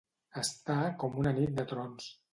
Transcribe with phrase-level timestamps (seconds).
[0.43, 2.13] Estar com una nit de trons.